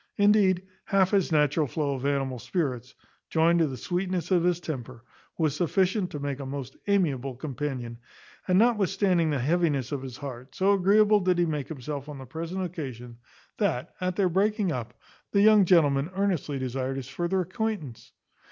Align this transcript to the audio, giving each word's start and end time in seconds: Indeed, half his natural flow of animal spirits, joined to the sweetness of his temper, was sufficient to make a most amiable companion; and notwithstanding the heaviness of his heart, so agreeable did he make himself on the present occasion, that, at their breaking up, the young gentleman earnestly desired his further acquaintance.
Indeed, 0.17 0.63
half 0.85 1.11
his 1.11 1.31
natural 1.31 1.67
flow 1.67 1.93
of 1.93 2.07
animal 2.07 2.39
spirits, 2.39 2.95
joined 3.29 3.59
to 3.59 3.67
the 3.67 3.77
sweetness 3.77 4.31
of 4.31 4.43
his 4.43 4.59
temper, 4.59 5.03
was 5.37 5.55
sufficient 5.55 6.09
to 6.09 6.19
make 6.19 6.39
a 6.39 6.45
most 6.47 6.75
amiable 6.87 7.35
companion; 7.35 7.99
and 8.47 8.57
notwithstanding 8.57 9.29
the 9.29 9.37
heaviness 9.37 9.91
of 9.91 10.01
his 10.01 10.17
heart, 10.17 10.55
so 10.55 10.73
agreeable 10.73 11.19
did 11.19 11.37
he 11.37 11.45
make 11.45 11.67
himself 11.67 12.09
on 12.09 12.17
the 12.17 12.25
present 12.25 12.63
occasion, 12.65 13.17
that, 13.59 13.93
at 14.01 14.15
their 14.15 14.27
breaking 14.27 14.71
up, 14.71 14.95
the 15.33 15.41
young 15.43 15.65
gentleman 15.65 16.09
earnestly 16.15 16.57
desired 16.57 16.95
his 16.97 17.07
further 17.07 17.39
acquaintance. 17.41 18.11